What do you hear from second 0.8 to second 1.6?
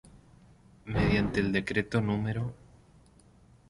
Mediante el